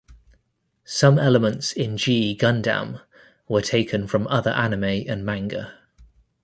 Some 0.83 1.19
elements 1.19 1.73
in 1.73 1.95
"G 1.95 2.35
Gundam" 2.35 3.01
were 3.47 3.61
taken 3.61 4.07
from 4.07 4.25
other 4.29 4.49
anime 4.49 4.83
and 5.07 5.23
manga. 5.23 5.75